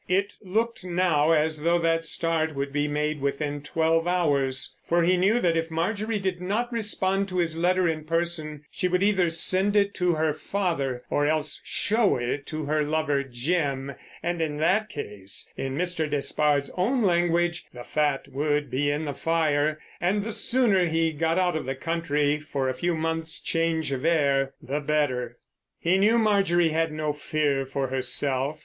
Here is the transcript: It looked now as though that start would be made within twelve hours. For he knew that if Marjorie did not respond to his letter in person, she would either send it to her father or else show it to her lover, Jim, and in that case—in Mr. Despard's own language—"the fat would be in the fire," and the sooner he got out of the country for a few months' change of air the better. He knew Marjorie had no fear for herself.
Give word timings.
It 0.07 0.35
looked 0.41 0.83
now 0.83 1.31
as 1.31 1.61
though 1.61 1.77
that 1.77 2.05
start 2.05 2.55
would 2.55 2.73
be 2.73 2.87
made 2.87 3.21
within 3.21 3.61
twelve 3.61 4.07
hours. 4.07 4.75
For 4.87 5.03
he 5.03 5.15
knew 5.15 5.39
that 5.39 5.55
if 5.55 5.69
Marjorie 5.69 6.17
did 6.17 6.41
not 6.41 6.73
respond 6.73 7.29
to 7.29 7.37
his 7.37 7.55
letter 7.55 7.87
in 7.87 8.05
person, 8.05 8.63
she 8.71 8.87
would 8.87 9.03
either 9.03 9.29
send 9.29 9.75
it 9.75 9.93
to 9.93 10.13
her 10.13 10.33
father 10.33 11.03
or 11.11 11.27
else 11.27 11.61
show 11.63 12.15
it 12.15 12.47
to 12.47 12.65
her 12.65 12.81
lover, 12.83 13.23
Jim, 13.23 13.93
and 14.23 14.41
in 14.41 14.57
that 14.57 14.89
case—in 14.89 15.77
Mr. 15.77 16.09
Despard's 16.09 16.71
own 16.75 17.03
language—"the 17.03 17.83
fat 17.83 18.27
would 18.27 18.71
be 18.71 18.89
in 18.89 19.05
the 19.05 19.13
fire," 19.13 19.77
and 19.99 20.23
the 20.23 20.31
sooner 20.31 20.87
he 20.87 21.13
got 21.13 21.37
out 21.37 21.55
of 21.55 21.67
the 21.67 21.75
country 21.75 22.39
for 22.39 22.67
a 22.67 22.73
few 22.73 22.95
months' 22.95 23.39
change 23.39 23.91
of 23.91 24.03
air 24.03 24.55
the 24.63 24.79
better. 24.79 25.37
He 25.79 25.99
knew 25.99 26.17
Marjorie 26.17 26.69
had 26.69 26.91
no 26.91 27.13
fear 27.13 27.67
for 27.67 27.89
herself. 27.89 28.59